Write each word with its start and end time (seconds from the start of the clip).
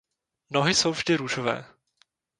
Nohy 0.49 0.73
jsou 0.75 0.91
vždy 0.91 1.15
růžové. 1.15 1.67